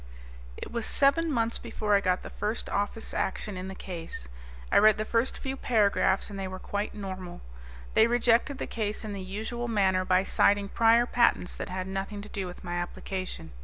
It 0.57 0.71
was 0.71 0.87
seven 0.87 1.31
months 1.31 1.59
before 1.59 1.93
I 1.93 2.01
got 2.01 2.23
the 2.23 2.31
first 2.31 2.67
Office 2.71 3.13
Action 3.13 3.55
in 3.55 3.67
the 3.67 3.75
Case. 3.75 4.27
I 4.71 4.79
read 4.79 4.97
the 4.97 5.05
first 5.05 5.37
few 5.37 5.55
paragraphs 5.55 6.27
and 6.31 6.39
they 6.39 6.47
were 6.47 6.57
quite 6.57 6.95
normal. 6.95 7.41
They 7.93 8.07
rejected 8.07 8.57
the 8.57 8.65
Case 8.65 9.03
in 9.03 9.13
the 9.13 9.21
usual 9.21 9.67
manner 9.67 10.03
by 10.03 10.23
citing 10.23 10.69
prior 10.69 11.05
patents 11.05 11.53
that 11.53 11.69
had 11.69 11.85
nothing 11.85 12.23
to 12.23 12.29
do 12.29 12.47
with 12.47 12.63
my 12.63 12.77
application. 12.77 13.51